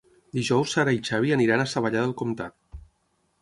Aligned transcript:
Dijous 0.35 0.69
na 0.71 0.71
Sara 0.71 0.95
i 0.95 1.01
en 1.01 1.05
Xavi 1.09 1.35
aniran 1.35 1.63
a 1.65 1.67
Savallà 1.75 2.03
del 2.07 2.15
Comtat. 2.23 2.59